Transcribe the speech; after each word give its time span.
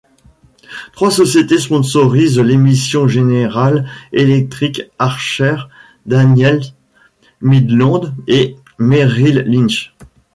Trois 0.93 1.11
sociétés 1.11 1.59
sponsorisent 1.59 2.39
l'émission 2.39 3.07
General 3.07 3.87
Electric, 4.11 4.81
Archer 4.97 5.55
Daniels 6.07 6.61
Midland 7.39 8.11
et 8.27 8.55
Merrill 8.79 9.43
Lynch. 9.45 9.93